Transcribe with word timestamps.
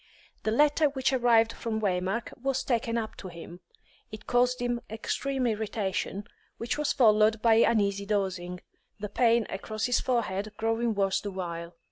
The 0.41 0.49
letter 0.49 0.89
which 0.89 1.13
arrived 1.13 1.53
from 1.53 1.79
Waymark 1.79 2.33
was 2.41 2.63
taken 2.63 2.97
up 2.97 3.13
to 3.17 3.27
him. 3.27 3.59
It 4.11 4.25
caused 4.25 4.59
him 4.59 4.81
extreme 4.89 5.45
irritation, 5.45 6.23
which 6.57 6.75
was 6.75 6.91
followed 6.91 7.39
by 7.43 7.57
uneasy 7.57 8.07
dozing, 8.07 8.61
the 8.99 9.09
pain 9.09 9.45
across 9.47 9.85
his 9.85 9.99
forehead 9.99 10.53
growing 10.57 10.95
worse 10.95 11.21
the 11.21 11.29
while. 11.29 11.75